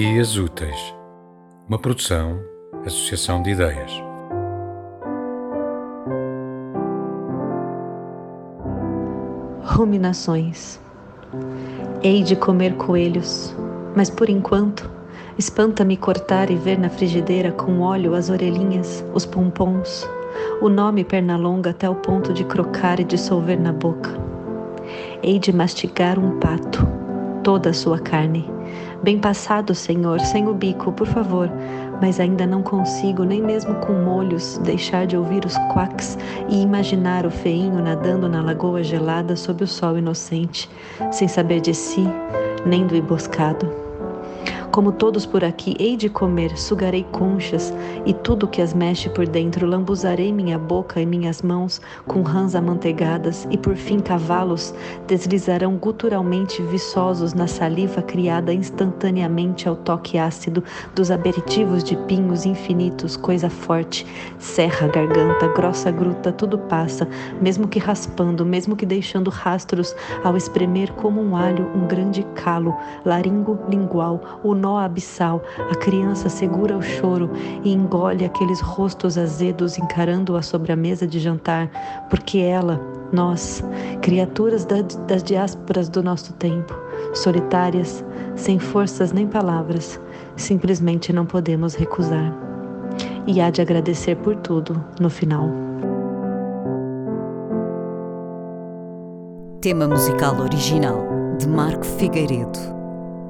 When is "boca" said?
23.72-24.10, 50.56-51.00